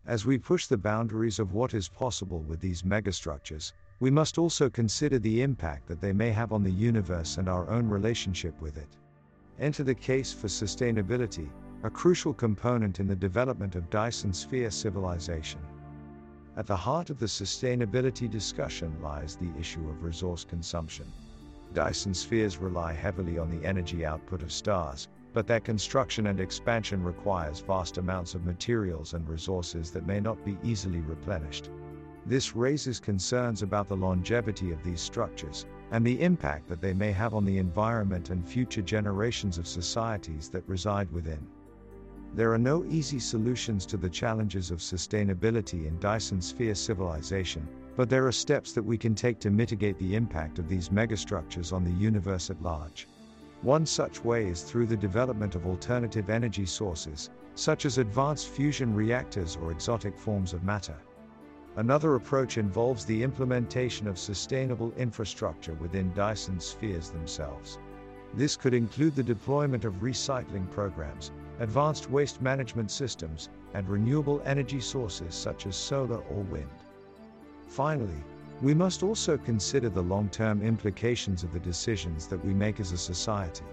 As 0.05 0.27
we 0.27 0.37
push 0.37 0.67
the 0.67 0.77
boundaries 0.77 1.39
of 1.39 1.55
what 1.55 1.73
is 1.73 1.89
possible 1.89 2.43
with 2.43 2.61
these 2.61 2.83
megastructures, 2.83 3.73
we 3.99 4.11
must 4.11 4.37
also 4.37 4.69
consider 4.69 5.19
the 5.19 5.41
impact 5.41 5.87
that 5.87 6.03
they 6.03 6.13
may 6.13 6.33
have 6.33 6.53
on 6.53 6.63
the 6.63 6.71
universe 6.71 7.39
and 7.39 7.49
our 7.49 7.71
own 7.71 7.89
relationship 7.89 8.61
with 8.61 8.77
it. 8.77 8.99
Enter 9.59 9.85
the 9.85 9.95
case 9.95 10.33
for 10.35 10.49
sustainability, 10.49 11.49
a 11.83 11.91
crucial 11.91 12.35
component 12.35 13.01
in 13.01 13.07
the 13.07 13.17
development 13.17 13.75
of 13.75 13.89
Dyson 13.89 14.35
sphere 14.35 14.71
civilization. 14.71 15.61
At 16.55 16.67
the 16.67 16.77
heart 16.77 17.09
of 17.09 17.19
the 17.19 17.27
sustainability 17.27 18.31
discussion 18.31 18.95
lies 19.01 19.37
the 19.37 19.51
issue 19.59 19.89
of 19.89 20.03
resource 20.03 20.45
consumption. 20.45 21.11
Dyson 21.73 22.13
spheres 22.13 22.59
rely 22.59 22.93
heavily 22.93 23.39
on 23.39 23.49
the 23.49 23.67
energy 23.67 24.05
output 24.05 24.43
of 24.43 24.53
stars, 24.53 25.09
but 25.33 25.47
their 25.47 25.61
construction 25.61 26.27
and 26.27 26.41
expansion 26.41 27.03
requires 27.03 27.61
vast 27.61 27.97
amounts 27.97 28.35
of 28.35 28.45
materials 28.45 29.15
and 29.15 29.27
resources 29.27 29.91
that 29.93 30.07
may 30.07 30.21
not 30.21 30.45
be 30.45 30.59
easily 30.63 31.01
replenished. 31.01 31.71
This 32.27 32.55
raises 32.55 33.01
concerns 33.01 33.63
about 33.63 33.89
the 33.89 33.97
longevity 33.97 34.73
of 34.73 34.83
these 34.85 35.01
structures, 35.01 35.65
and 35.91 36.07
the 36.07 36.21
impact 36.21 36.69
that 36.69 36.83
they 36.83 36.93
may 36.93 37.13
have 37.13 37.33
on 37.33 37.47
the 37.47 37.57
environment 37.57 38.29
and 38.29 38.47
future 38.47 38.83
generations 38.83 39.57
of 39.57 39.67
societies 39.67 40.51
that 40.51 40.69
reside 40.69 41.11
within. 41.11 41.47
There 42.35 42.53
are 42.53 42.59
no 42.59 42.83
easy 42.87 43.19
solutions 43.19 43.85
to 43.87 43.99
the 43.99 44.09
challenges 44.09 44.71
of 44.71 44.79
sustainability 44.79 45.87
in 45.87 45.99
Dyson 46.01 46.41
sphere 46.41 46.75
civilization, 46.75 47.69
but 47.95 48.09
there 48.09 48.27
are 48.27 48.33
steps 48.33 48.73
that 48.73 48.83
we 48.83 48.97
can 48.97 49.15
take 49.15 49.39
to 49.41 49.51
mitigate 49.51 49.99
the 49.99 50.15
impact 50.15 50.59
of 50.59 50.67
these 50.67 50.89
megastructures 50.89 51.75
on 51.75 51.85
the 51.85 51.91
universe 51.91 52.49
at 52.49 52.63
large. 52.63 53.07
One 53.61 53.85
such 53.85 54.25
way 54.25 54.47
is 54.47 54.63
through 54.63 54.87
the 54.87 54.97
development 54.97 55.55
of 55.55 55.67
alternative 55.67 56.31
energy 56.31 56.65
sources, 56.65 57.29
such 57.55 57.85
as 57.85 57.99
advanced 57.99 58.49
fusion 58.49 58.95
reactors 58.95 59.57
or 59.57 59.71
exotic 59.71 60.19
forms 60.19 60.55
of 60.55 60.65
matter. 60.65 60.97
Another 61.77 62.15
approach 62.15 62.57
involves 62.57 63.05
the 63.05 63.23
implementation 63.23 64.09
of 64.09 64.19
sustainable 64.19 64.93
infrastructure 64.97 65.75
within 65.75 66.15
Dyson 66.15 66.61
spheres 66.61 67.11
themselves. 67.11 67.79
This 68.33 68.57
could 68.57 68.73
include 68.73 69.17
the 69.17 69.23
deployment 69.23 69.85
of 69.85 70.01
recycling 70.01 70.71
programs, 70.71 71.31
advanced 71.61 72.11
waste 72.11 72.41
management 72.41 72.91
systems, 72.91 73.49
and 73.75 73.89
renewable 73.89 74.43
energy 74.45 74.81
sources 74.81 75.35
such 75.35 75.67
as 75.67 75.77
solar 75.77 76.19
or 76.19 76.43
wind. 76.45 76.69
Finally, 77.67 78.23
we 78.61 78.75
must 78.75 79.03
also 79.03 79.37
consider 79.37 79.89
the 79.89 80.03
long 80.03 80.29
term 80.29 80.63
implications 80.63 81.43
of 81.43 81.53
the 81.53 81.61
decisions 81.61 82.27
that 82.29 82.45
we 82.45 82.55
make 82.55 82.81
as 82.81 82.93
a 82.93 82.99
society. 82.99 83.65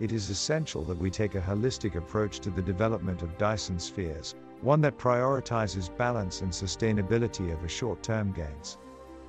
It 0.00 0.12
is 0.12 0.30
essential 0.30 0.84
that 0.84 0.98
we 0.98 1.10
take 1.10 1.34
a 1.34 1.40
holistic 1.40 1.96
approach 1.96 2.40
to 2.40 2.50
the 2.50 2.62
development 2.62 3.22
of 3.22 3.38
Dyson 3.38 3.78
spheres, 3.78 4.34
one 4.60 4.80
that 4.82 4.98
prioritizes 4.98 5.96
balance 5.96 6.42
and 6.42 6.52
sustainability 6.52 7.52
over 7.52 7.68
short 7.68 8.02
term 8.02 8.32
gains. 8.32 8.78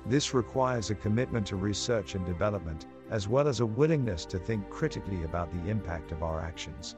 This 0.06 0.32
requires 0.32 0.90
a 0.90 0.94
commitment 0.94 1.46
to 1.48 1.56
research 1.56 2.14
and 2.14 2.24
development, 2.24 2.86
as 3.10 3.28
well 3.28 3.48
as 3.48 3.60
a 3.60 3.66
willingness 3.66 4.24
to 4.26 4.38
think 4.38 4.68
critically 4.70 5.24
about 5.24 5.52
the 5.52 5.70
impact 5.70 6.12
of 6.12 6.22
our 6.22 6.40
actions. 6.40 6.96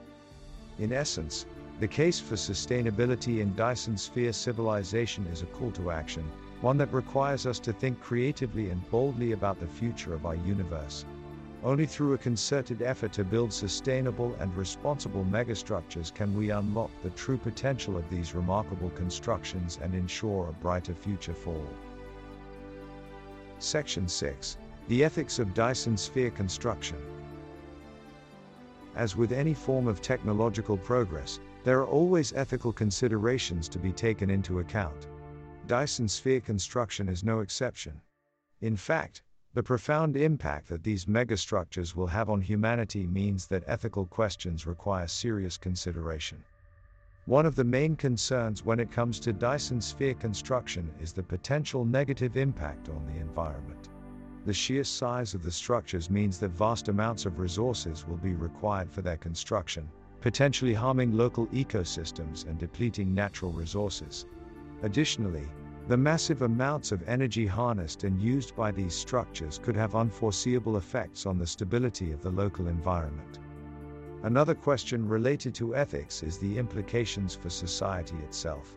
In 0.79 0.93
essence, 0.93 1.47
the 1.81 1.89
case 1.89 2.21
for 2.21 2.37
sustainability 2.37 3.41
in 3.41 3.55
Dyson 3.55 3.97
sphere 3.97 4.33
civilization 4.33 5.27
is 5.27 5.43
a 5.43 5.47
call 5.47 5.71
to 5.73 5.91
action, 5.91 6.25
one 6.61 6.79
that 6.79 6.93
requires 6.93 7.47
us 7.47 7.59
to 7.59 7.73
think 7.73 8.01
creatively 8.01 8.71
and 8.71 8.89
boldly 8.91 9.33
about 9.33 9.59
the 9.59 9.67
future 9.67 10.15
of 10.15 10.25
our 10.25 10.37
universe. 10.37 11.05
Only 11.65 11.87
through 11.87 12.15
a 12.15 12.19
concerted 12.19 12.83
effort 12.83 13.13
to 13.13 13.25
build 13.25 13.53
sustainable 13.53 14.35
and 14.41 14.57
responsible 14.57 15.25
megastructures 15.25 16.13
can 16.13 16.37
we 16.37 16.51
unlock 16.51 16.91
the 17.03 17.11
true 17.11 17.39
potential 17.39 17.97
of 17.97 18.09
these 18.11 18.35
remarkable 18.35 18.91
constructions 18.91 19.79
and 19.83 19.95
ensure 19.95 20.49
a 20.49 20.53
brighter 20.53 20.95
future 20.95 21.35
for 21.35 21.55
all. 21.55 21.75
Section 23.59 24.09
6 24.09 24.57
The 24.89 25.05
Ethics 25.05 25.39
of 25.39 25.55
Dyson 25.55 25.97
Sphere 25.97 26.31
Construction. 26.31 26.99
As 28.95 29.17
with 29.17 29.33
any 29.33 29.55
form 29.55 29.87
of 29.87 30.03
technological 30.03 30.77
progress, 30.77 31.41
there 31.65 31.79
are 31.79 31.87
always 31.87 32.33
ethical 32.35 32.73
considerations 32.73 33.69
to 33.71 33.79
be 33.79 33.93
taken 33.93 34.29
into 34.29 34.59
account. 34.59 35.07
Dyson 35.67 36.09
sphere 36.09 36.41
construction 36.41 37.09
is 37.09 37.25
no 37.25 37.41
exception. 37.41 38.01
In 38.61 38.77
fact, 38.77 39.23
the 39.55 39.63
profound 39.63 40.17
impact 40.17 40.69
that 40.69 40.83
these 40.83 41.07
megastructures 41.07 41.95
will 41.95 42.07
have 42.07 42.29
on 42.29 42.41
humanity 42.41 43.07
means 43.07 43.47
that 43.47 43.65
ethical 43.67 44.07
questions 44.07 44.67
require 44.67 45.07
serious 45.07 45.57
consideration. 45.57 46.43
One 47.27 47.47
of 47.47 47.55
the 47.55 47.65
main 47.65 47.95
concerns 47.95 48.65
when 48.65 48.81
it 48.81 48.91
comes 48.91 49.21
to 49.21 49.33
Dyson 49.33 49.81
sphere 49.81 50.15
construction 50.15 50.91
is 51.01 51.13
the 51.13 51.23
potential 51.23 51.85
negative 51.85 52.37
impact 52.37 52.89
on 52.89 53.07
the 53.07 53.21
environment. 53.21 53.89
The 54.45 54.53
sheer 54.53 54.83
size 54.83 55.35
of 55.35 55.45
the 55.45 55.53
structures 55.53 56.11
means 56.11 56.39
that 56.41 56.51
vast 56.51 56.89
amounts 56.89 57.27
of 57.27 57.39
resources 57.39 58.07
will 58.07 58.17
be 58.17 58.35
required 58.35 58.91
for 58.91 59.01
their 59.01 59.17
construction, 59.17 59.89
potentially 60.21 60.75
harming 60.75 61.17
local 61.17 61.47
ecosystems 61.49 62.47
and 62.47 62.59
depleting 62.59 63.15
natural 63.15 63.53
resources. 63.53 64.27
Additionally, 64.83 65.47
the 65.87 65.97
massive 65.97 66.43
amounts 66.43 66.91
of 66.91 67.09
energy 67.09 67.47
harnessed 67.47 68.03
and 68.03 68.21
used 68.21 68.57
by 68.57 68.73
these 68.73 68.95
structures 68.95 69.61
could 69.63 69.77
have 69.77 69.95
unforeseeable 69.95 70.77
effects 70.77 71.25
on 71.25 71.39
the 71.39 71.47
stability 71.47 72.11
of 72.11 72.21
the 72.21 72.31
local 72.31 72.67
environment. 72.67 73.39
Another 74.25 74.55
question 74.55 75.09
related 75.09 75.55
to 75.57 75.77
ethics 75.77 76.23
is 76.23 76.39
the 76.39 76.59
implications 76.59 77.35
for 77.35 77.51
society 77.51 78.17
itself. 78.19 78.75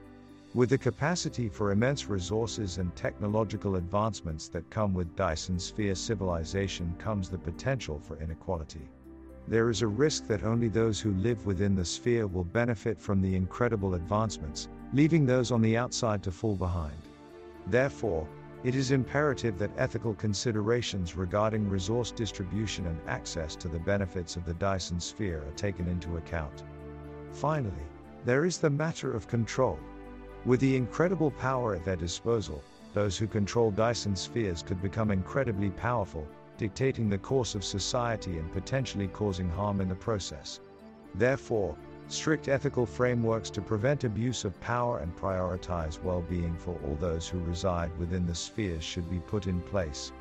With 0.55 0.69
the 0.69 0.77
capacity 0.77 1.49
for 1.49 1.71
immense 1.71 2.07
resources 2.07 2.77
and 2.77 2.95
technological 2.95 3.75
advancements 3.75 4.47
that 4.47 4.69
come 4.69 4.93
with 4.93 5.13
Dyson 5.17 5.59
sphere 5.59 5.95
civilization 5.95 6.95
comes 6.97 7.27
the 7.27 7.37
potential 7.37 7.99
for 7.99 8.17
inequality. 8.21 8.87
There 9.49 9.69
is 9.69 9.81
a 9.81 9.87
risk 9.87 10.27
that 10.27 10.45
only 10.45 10.69
those 10.69 11.01
who 11.01 11.11
live 11.15 11.45
within 11.45 11.75
the 11.75 11.83
sphere 11.83 12.25
will 12.25 12.45
benefit 12.45 13.01
from 13.01 13.21
the 13.21 13.35
incredible 13.35 13.95
advancements, 13.95 14.69
leaving 14.93 15.25
those 15.25 15.51
on 15.51 15.61
the 15.61 15.75
outside 15.75 16.23
to 16.23 16.31
fall 16.31 16.55
behind. 16.55 17.01
Therefore, 17.67 18.25
it 18.63 18.75
is 18.75 18.91
imperative 18.91 19.59
that 19.59 19.77
ethical 19.77 20.13
considerations 20.13 21.17
regarding 21.17 21.67
resource 21.67 22.11
distribution 22.11 22.87
and 22.87 22.97
access 23.09 23.57
to 23.57 23.67
the 23.67 23.79
benefits 23.79 24.37
of 24.37 24.45
the 24.45 24.53
Dyson 24.53 25.01
sphere 25.01 25.43
are 25.45 25.57
taken 25.57 25.89
into 25.89 26.15
account. 26.15 26.63
Finally, 27.33 27.73
there 28.23 28.45
is 28.45 28.57
the 28.57 28.69
matter 28.69 29.13
of 29.13 29.27
control. 29.27 29.77
With 30.45 30.59
the 30.59 30.75
incredible 30.75 31.31
power 31.31 31.73
at 31.73 31.85
their 31.85 31.95
disposal, 31.95 32.61
those 32.93 33.17
who 33.17 33.25
control 33.25 33.71
Dyson 33.71 34.15
spheres 34.15 34.61
could 34.61 34.79
become 34.79 35.09
incredibly 35.09 35.71
powerful, 35.71 36.27
dictating 36.55 37.09
the 37.09 37.17
course 37.17 37.55
of 37.55 37.63
society 37.63 38.37
and 38.37 38.51
potentially 38.51 39.07
causing 39.07 39.49
harm 39.49 39.81
in 39.81 39.89
the 39.89 39.95
process. 39.95 40.59
Therefore, 41.15 41.75
strict 42.09 42.47
ethical 42.47 42.85
frameworks 42.85 43.49
to 43.49 43.61
prevent 43.61 44.03
abuse 44.03 44.45
of 44.45 44.59
power 44.61 44.99
and 44.99 45.15
prioritize 45.15 45.99
well 46.03 46.21
being 46.21 46.55
for 46.55 46.77
all 46.85 46.95
those 46.99 47.27
who 47.27 47.39
reside 47.39 47.97
within 47.97 48.27
the 48.27 48.35
spheres 48.35 48.83
should 48.83 49.09
be 49.09 49.21
put 49.21 49.47
in 49.47 49.59
place. 49.61 50.11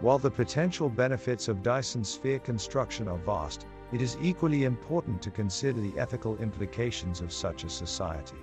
While 0.00 0.18
the 0.18 0.32
potential 0.32 0.88
benefits 0.88 1.46
of 1.46 1.62
Dyson 1.62 2.02
sphere 2.02 2.40
construction 2.40 3.06
are 3.06 3.18
vast, 3.18 3.66
it 3.92 4.02
is 4.02 4.18
equally 4.20 4.64
important 4.64 5.22
to 5.22 5.30
consider 5.30 5.80
the 5.80 5.96
ethical 5.96 6.36
implications 6.38 7.20
of 7.20 7.32
such 7.32 7.62
a 7.62 7.70
society. 7.70 8.38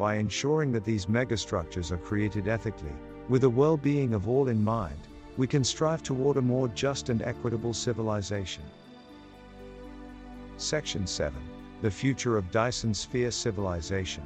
By 0.00 0.14
ensuring 0.14 0.72
that 0.72 0.86
these 0.86 1.04
megastructures 1.04 1.90
are 1.90 1.98
created 1.98 2.48
ethically, 2.48 2.94
with 3.28 3.42
the 3.42 3.50
well 3.50 3.76
being 3.76 4.14
of 4.14 4.30
all 4.30 4.48
in 4.48 4.64
mind, 4.64 4.96
we 5.36 5.46
can 5.46 5.62
strive 5.62 6.02
toward 6.02 6.38
a 6.38 6.40
more 6.40 6.68
just 6.68 7.10
and 7.10 7.20
equitable 7.20 7.74
civilization. 7.74 8.62
Section 10.56 11.06
7 11.06 11.38
The 11.82 11.90
Future 11.90 12.38
of 12.38 12.50
Dyson 12.50 12.94
Sphere 12.94 13.30
Civilization. 13.30 14.22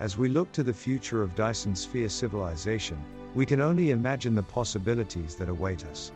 As 0.00 0.18
we 0.18 0.28
look 0.28 0.50
to 0.54 0.64
the 0.64 0.74
future 0.74 1.22
of 1.22 1.36
Dyson 1.36 1.76
Sphere 1.76 2.08
civilization, 2.08 2.98
we 3.36 3.46
can 3.46 3.60
only 3.60 3.92
imagine 3.92 4.34
the 4.34 4.42
possibilities 4.42 5.36
that 5.36 5.48
await 5.48 5.86
us. 5.86 6.10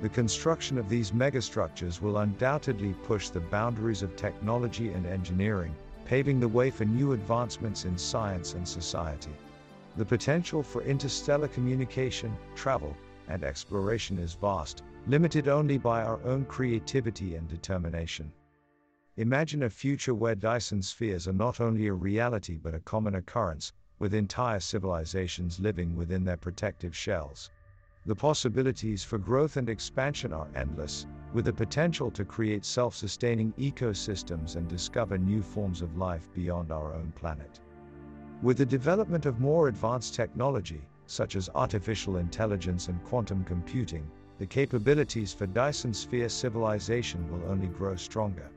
The 0.00 0.08
construction 0.08 0.78
of 0.78 0.88
these 0.88 1.10
megastructures 1.10 2.00
will 2.00 2.18
undoubtedly 2.18 2.94
push 3.02 3.30
the 3.30 3.40
boundaries 3.40 4.04
of 4.04 4.14
technology 4.14 4.90
and 4.92 5.06
engineering, 5.06 5.74
paving 6.04 6.40
the 6.40 6.48
way 6.48 6.70
for 6.70 6.84
new 6.84 7.12
advancements 7.12 7.84
in 7.84 7.96
science 7.96 8.54
and 8.54 8.66
society. 8.66 9.32
The 9.96 10.04
potential 10.04 10.62
for 10.62 10.82
interstellar 10.82 11.48
communication, 11.48 12.36
travel, 12.54 12.96
and 13.28 13.44
exploration 13.44 14.18
is 14.18 14.34
vast, 14.34 14.82
limited 15.06 15.48
only 15.48 15.78
by 15.78 16.02
our 16.02 16.22
own 16.24 16.44
creativity 16.44 17.36
and 17.36 17.48
determination. 17.48 18.32
Imagine 19.16 19.64
a 19.64 19.70
future 19.70 20.14
where 20.14 20.34
Dyson 20.34 20.82
spheres 20.82 21.28
are 21.28 21.32
not 21.32 21.60
only 21.60 21.88
a 21.88 21.92
reality 21.92 22.56
but 22.56 22.74
a 22.74 22.80
common 22.80 23.16
occurrence, 23.16 23.72
with 23.98 24.14
entire 24.14 24.60
civilizations 24.60 25.60
living 25.60 25.94
within 25.94 26.24
their 26.24 26.36
protective 26.36 26.96
shells. 26.96 27.50
The 28.06 28.16
possibilities 28.16 29.04
for 29.04 29.18
growth 29.18 29.56
and 29.56 29.68
expansion 29.68 30.32
are 30.32 30.48
endless, 30.54 31.06
with 31.32 31.44
the 31.44 31.52
potential 31.52 32.10
to 32.10 32.24
create 32.24 32.64
self 32.64 32.94
sustaining 32.94 33.52
ecosystems 33.58 34.56
and 34.56 34.68
discover 34.68 35.16
new 35.18 35.42
forms 35.42 35.82
of 35.82 35.96
life 35.96 36.28
beyond 36.34 36.72
our 36.72 36.94
own 36.94 37.12
planet. 37.14 37.60
With 38.42 38.56
the 38.56 38.66
development 38.66 39.26
of 39.26 39.40
more 39.40 39.68
advanced 39.68 40.14
technology, 40.14 40.80
such 41.06 41.36
as 41.36 41.50
artificial 41.54 42.16
intelligence 42.16 42.88
and 42.88 43.02
quantum 43.04 43.44
computing, 43.44 44.08
the 44.38 44.46
capabilities 44.46 45.34
for 45.34 45.46
Dyson 45.46 45.92
sphere 45.92 46.28
civilization 46.28 47.30
will 47.30 47.50
only 47.50 47.66
grow 47.66 47.96
stronger. 47.96 48.48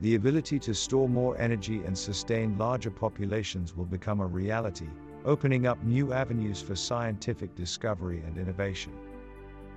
The 0.00 0.16
ability 0.16 0.58
to 0.58 0.74
store 0.74 1.08
more 1.08 1.38
energy 1.38 1.82
and 1.84 1.96
sustain 1.96 2.58
larger 2.58 2.90
populations 2.90 3.76
will 3.76 3.84
become 3.84 4.20
a 4.20 4.26
reality, 4.26 4.88
opening 5.24 5.66
up 5.66 5.82
new 5.84 6.12
avenues 6.12 6.60
for 6.60 6.74
scientific 6.76 7.54
discovery 7.54 8.22
and 8.26 8.36
innovation. 8.36 8.92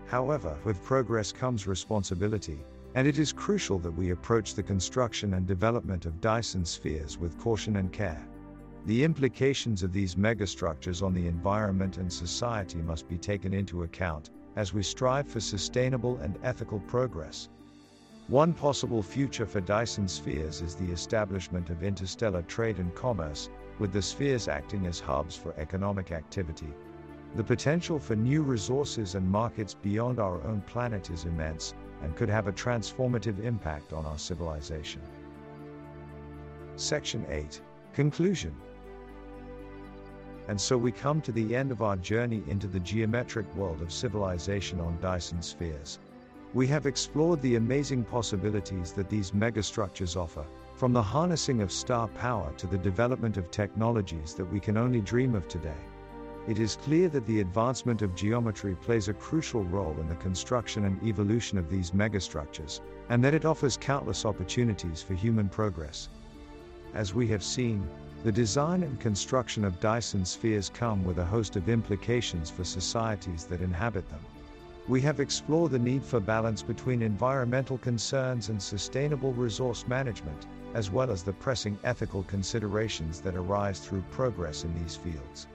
However, 0.07 0.57
with 0.63 0.83
progress 0.83 1.31
comes 1.31 1.67
responsibility, 1.67 2.59
and 2.93 3.07
it 3.07 3.19
is 3.19 3.33
crucial 3.33 3.79
that 3.79 3.91
we 3.91 4.11
approach 4.11 4.53
the 4.53 4.63
construction 4.63 5.33
and 5.33 5.45
development 5.45 6.05
of 6.05 6.21
Dyson 6.21 6.63
spheres 6.63 7.17
with 7.17 7.37
caution 7.37 7.75
and 7.75 7.91
care. 7.91 8.25
The 8.85 9.03
implications 9.03 9.81
of 9.81 9.91
these 9.91 10.15
megastructures 10.15 11.01
on 11.01 11.13
the 11.13 11.27
environment 11.27 11.97
and 11.97 12.11
society 12.13 12.77
must 12.77 13.07
be 13.09 13.17
taken 13.17 13.53
into 13.53 13.83
account 13.83 14.29
as 14.55 14.73
we 14.73 14.83
strive 14.83 15.27
for 15.27 15.39
sustainable 15.39 16.17
and 16.17 16.37
ethical 16.43 16.79
progress. 16.81 17.49
One 18.27 18.53
possible 18.53 19.03
future 19.03 19.45
for 19.45 19.59
Dyson 19.59 20.07
spheres 20.07 20.61
is 20.61 20.75
the 20.75 20.91
establishment 20.91 21.69
of 21.69 21.83
interstellar 21.83 22.43
trade 22.43 22.77
and 22.77 22.93
commerce, 22.95 23.49
with 23.79 23.91
the 23.91 24.01
spheres 24.01 24.47
acting 24.47 24.85
as 24.85 24.99
hubs 24.99 25.35
for 25.35 25.53
economic 25.57 26.11
activity. 26.11 26.73
The 27.35 27.43
potential 27.43 27.99
for 27.99 28.15
new 28.15 28.43
resources 28.43 29.15
and 29.15 29.29
markets 29.29 29.73
beyond 29.73 30.21
our 30.21 30.41
own 30.47 30.61
planet 30.61 31.09
is 31.09 31.25
immense 31.25 31.73
and 32.01 32.15
could 32.15 32.29
have 32.29 32.47
a 32.47 32.53
transformative 32.53 33.43
impact 33.43 33.91
on 33.91 34.05
our 34.05 34.17
civilization. 34.17 35.01
Section 36.77 37.25
8 37.27 37.59
Conclusion 37.91 38.55
And 40.47 40.59
so 40.59 40.77
we 40.77 40.93
come 40.93 41.19
to 41.23 41.33
the 41.33 41.53
end 41.53 41.73
of 41.73 41.81
our 41.81 41.97
journey 41.97 42.41
into 42.47 42.67
the 42.67 42.79
geometric 42.79 43.53
world 43.53 43.81
of 43.81 43.91
civilization 43.91 44.79
on 44.79 44.97
Dyson 45.01 45.41
spheres. 45.41 45.99
We 46.53 46.67
have 46.67 46.85
explored 46.85 47.41
the 47.41 47.57
amazing 47.57 48.05
possibilities 48.05 48.93
that 48.93 49.09
these 49.09 49.31
megastructures 49.31 50.15
offer, 50.15 50.45
from 50.75 50.93
the 50.93 51.03
harnessing 51.03 51.61
of 51.61 51.69
star 51.69 52.07
power 52.07 52.53
to 52.55 52.65
the 52.65 52.77
development 52.77 53.35
of 53.35 53.51
technologies 53.51 54.35
that 54.35 54.45
we 54.45 54.61
can 54.61 54.77
only 54.77 55.01
dream 55.01 55.35
of 55.35 55.49
today 55.49 55.75
it 56.47 56.59
is 56.59 56.75
clear 56.75 57.09
that 57.09 57.25
the 57.25 57.39
advancement 57.39 58.03
of 58.03 58.15
geometry 58.15 58.75
plays 58.75 59.07
a 59.07 59.13
crucial 59.13 59.63
role 59.63 59.95
in 59.99 60.07
the 60.07 60.15
construction 60.15 60.85
and 60.85 61.01
evolution 61.03 61.57
of 61.57 61.69
these 61.69 61.91
megastructures, 61.91 62.81
and 63.09 63.23
that 63.23 63.33
it 63.33 63.45
offers 63.45 63.77
countless 63.77 64.25
opportunities 64.25 65.01
for 65.01 65.15
human 65.15 65.49
progress. 65.49 66.09
As 66.93 67.15
we 67.15 67.27
have 67.29 67.43
seen, 67.43 67.87
the 68.23 68.31
design 68.31 68.83
and 68.83 68.99
construction 68.99 69.65
of 69.65 69.79
Dyson 69.79 70.23
spheres 70.23 70.71
come 70.73 71.03
with 71.03 71.17
a 71.17 71.25
host 71.25 71.55
of 71.55 71.67
implications 71.67 72.49
for 72.49 72.63
societies 72.63 73.45
that 73.45 73.61
inhabit 73.61 74.07
them. 74.09 74.21
We 74.87 75.01
have 75.01 75.19
explored 75.19 75.71
the 75.71 75.79
need 75.79 76.03
for 76.03 76.19
balance 76.19 76.61
between 76.61 77.01
environmental 77.01 77.79
concerns 77.79 78.49
and 78.49 78.61
sustainable 78.61 79.33
resource 79.33 79.87
management, 79.87 80.45
as 80.75 80.91
well 80.91 81.09
as 81.09 81.23
the 81.23 81.33
pressing 81.33 81.79
ethical 81.83 82.21
considerations 82.23 83.19
that 83.21 83.35
arise 83.35 83.79
through 83.79 84.03
progress 84.11 84.63
in 84.63 84.79
these 84.79 84.95
fields. 84.95 85.47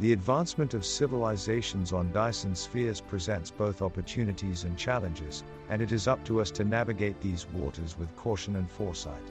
The 0.00 0.14
advancement 0.14 0.72
of 0.72 0.86
civilizations 0.86 1.92
on 1.92 2.10
Dyson 2.10 2.54
spheres 2.54 3.02
presents 3.02 3.50
both 3.50 3.82
opportunities 3.82 4.64
and 4.64 4.74
challenges, 4.74 5.44
and 5.68 5.82
it 5.82 5.92
is 5.92 6.08
up 6.08 6.24
to 6.24 6.40
us 6.40 6.50
to 6.52 6.64
navigate 6.64 7.20
these 7.20 7.46
waters 7.48 7.98
with 7.98 8.16
caution 8.16 8.56
and 8.56 8.70
foresight. 8.70 9.30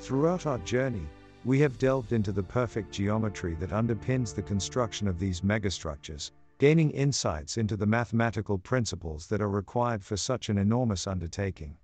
Throughout 0.00 0.44
our 0.44 0.58
journey, 0.58 1.06
we 1.44 1.60
have 1.60 1.78
delved 1.78 2.12
into 2.12 2.32
the 2.32 2.42
perfect 2.42 2.90
geometry 2.90 3.54
that 3.60 3.70
underpins 3.70 4.34
the 4.34 4.42
construction 4.42 5.06
of 5.06 5.20
these 5.20 5.42
megastructures, 5.42 6.32
gaining 6.58 6.90
insights 6.90 7.56
into 7.56 7.76
the 7.76 7.86
mathematical 7.86 8.58
principles 8.58 9.28
that 9.28 9.40
are 9.40 9.48
required 9.48 10.02
for 10.02 10.16
such 10.16 10.48
an 10.48 10.58
enormous 10.58 11.06
undertaking. 11.06 11.76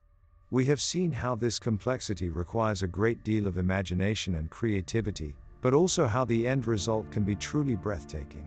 We 0.51 0.65
have 0.65 0.81
seen 0.81 1.13
how 1.13 1.37
this 1.37 1.61
complexity 1.61 2.31
requires 2.31 2.83
a 2.83 2.89
great 2.89 3.23
deal 3.23 3.47
of 3.47 3.59
imagination 3.59 4.35
and 4.35 4.51
creativity, 4.51 5.37
but 5.63 5.73
also 5.73 6.07
how 6.07 6.25
the 6.25 6.47
end 6.47 6.67
result 6.67 7.11
can 7.11 7.23
be 7.23 7.37
truly 7.37 7.77
breathtaking. 7.77 8.47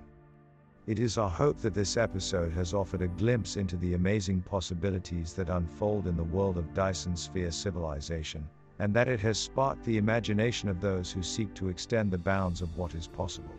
It 0.86 1.00
is 1.00 1.17
our 1.17 1.29
hope 1.29 1.57
that 1.62 1.74
this 1.74 1.98
episode 1.98 2.51
has 2.53 2.74
offered 2.74 3.01
a 3.01 3.07
glimpse 3.07 3.57
into 3.57 3.77
the 3.77 3.95
amazing 3.95 4.41
possibilities 4.41 5.34
that 5.34 5.50
unfold 5.50 6.05
in 6.05 6.15
the 6.15 6.24
world 6.24 6.57
of 6.57 6.74
Dyson 6.75 7.15
Sphere 7.15 7.50
civilization, 7.50 8.48
and 8.77 8.93
that 8.93 9.07
it 9.07 9.19
has 9.22 9.39
sparked 9.39 9.84
the 9.86 9.98
imagination 9.98 10.69
of 10.69 10.81
those 10.81 11.12
who 11.12 11.24
seek 11.24 11.53
to 11.55 11.69
extend 11.69 12.12
the 12.12 12.17
bounds 12.17 12.62
of 12.62 12.77
what 12.77 12.93
is 12.93 13.07
possible. 13.07 13.56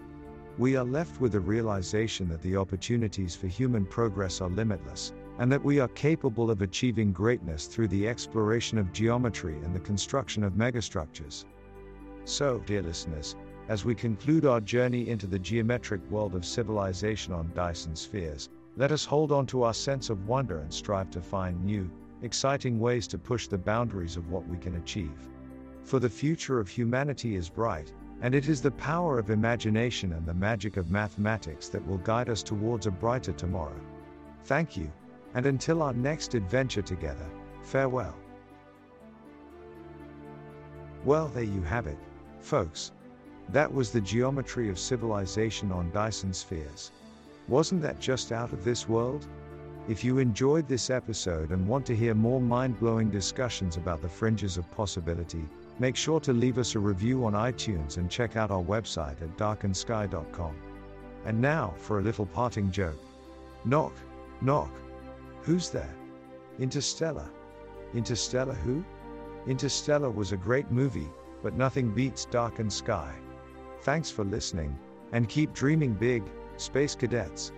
We 0.59 0.77
are 0.77 0.85
left 0.85 1.21
with 1.21 1.33
the 1.33 1.41
realization 1.41 2.29
that 2.29 2.43
the 2.43 2.57
opportunities 2.57 3.35
for 3.35 3.47
human 3.47 3.87
progress 3.87 4.41
are 4.41 4.51
limitless, 4.51 5.13
and 5.39 5.51
that 5.51 5.65
we 5.65 5.81
are 5.81 5.89
capable 5.89 6.51
of 6.51 6.63
achieving 6.63 7.13
greatness 7.13 7.67
through 7.67 7.89
the 7.89 8.07
exploration 8.07 8.79
of 8.79 8.93
geometry 8.93 9.57
and 9.65 9.75
the 9.75 9.81
construction 9.81 10.45
of 10.45 10.53
megastructures. 10.53 11.45
So, 12.25 12.63
dear 12.67 12.83
listeners, 12.83 13.37
as 13.69 13.85
we 13.85 13.95
conclude 13.95 14.47
our 14.47 14.61
journey 14.61 15.09
into 15.09 15.27
the 15.27 15.39
geometric 15.39 16.01
world 16.11 16.35
of 16.35 16.45
civilization 16.45 17.33
on 17.33 17.51
Dyson 17.55 17.97
spheres, 17.97 18.49
let 18.77 18.93
us 18.93 19.05
hold 19.05 19.33
on 19.33 19.47
to 19.47 19.63
our 19.63 19.75
sense 19.75 20.11
of 20.11 20.29
wonder 20.29 20.61
and 20.61 20.73
strive 20.73 21.11
to 21.11 21.21
find 21.21 21.65
new, 21.65 21.91
exciting 22.23 22.79
ways 22.79 23.07
to 23.09 23.19
push 23.19 23.49
the 23.49 23.59
boundaries 23.59 24.17
of 24.17 24.31
what 24.31 24.47
we 24.49 24.57
can 24.57 24.77
achieve. 24.77 25.29
For 25.83 25.99
the 25.99 26.09
future 26.09 26.61
of 26.61 26.69
humanity 26.69 27.37
is 27.37 27.49
bright, 27.49 27.93
and 28.21 28.35
it 28.35 28.49
is 28.49 28.63
the 28.63 28.71
power 28.71 29.19
of 29.19 29.31
imagination 29.31 30.13
and 30.13 30.27
the 30.27 30.35
magic 30.35 30.77
of 30.77 30.91
mathematics 30.91 31.69
that 31.69 31.87
will 31.87 31.99
guide 31.99 32.29
us 32.29 32.43
towards 32.43 32.87
a 32.87 32.91
brighter 32.91 33.33
tomorrow. 33.33 33.81
Thank 34.45 34.77
you, 34.77 34.91
and 35.35 35.47
until 35.47 35.83
our 35.83 35.93
next 35.93 36.35
adventure 36.35 36.83
together, 36.83 37.27
farewell. 37.63 38.15
Well, 41.05 41.29
there 41.29 41.43
you 41.43 41.63
have 41.63 41.87
it, 41.87 41.99
folks. 42.41 42.93
That 43.51 43.73
was 43.73 43.91
the 43.91 44.01
geometry 44.01 44.69
of 44.69 44.79
civilization 44.79 45.71
on 45.71 45.93
Dyson 45.93 46.33
spheres. 46.33 46.91
Wasn't 47.49 47.81
that 47.83 48.01
just 48.01 48.33
out 48.33 48.53
of 48.53 48.65
this 48.65 48.89
world? 48.89 49.27
If 49.89 50.03
you 50.03 50.19
enjoyed 50.19 50.67
this 50.67 50.91
episode 50.91 51.53
and 51.53 51.69
want 51.69 51.87
to 51.87 51.95
hear 51.95 52.13
more 52.13 52.41
mind 52.41 52.81
blowing 52.81 53.09
discussions 53.09 53.77
about 53.77 54.03
the 54.03 54.09
fringes 54.09 54.57
of 54.57 54.69
possibility, 54.73 55.45
make 55.79 55.95
sure 55.95 56.19
to 56.21 56.33
leave 56.33 56.59
us 56.59 56.75
a 56.75 56.81
review 56.81 57.25
on 57.25 57.35
iTunes 57.35 57.99
and 57.99 58.11
check 58.11 58.35
out 58.35 58.51
our 58.51 58.63
website 58.63 59.23
at 59.23 59.37
darkensky.com. 59.37 60.57
And 61.25 61.41
now 61.41 61.73
for 61.77 62.01
a 62.01 62.03
little 62.03 62.27
parting 62.27 62.73
joke. 62.73 63.01
Knock, 63.65 63.93
knock. 64.41 64.73
Who's 65.43 65.71
there? 65.71 65.95
Interstellar. 66.59 67.29
Interstellar 67.95 68.55
who? 68.55 68.85
Interstellar 69.47 70.11
was 70.11 70.33
a 70.33 70.37
great 70.37 70.73
movie, 70.73 71.09
but 71.45 71.55
nothing 71.55 71.93
beats 71.93 72.25
Darkened 72.25 72.73
Sky. 72.73 73.15
Thanks 73.83 74.11
for 74.11 74.25
listening, 74.25 74.79
and 75.13 75.29
keep 75.29 75.53
dreaming 75.53 75.95
big, 75.95 76.23
Space 76.57 76.95
Cadets. 76.95 77.53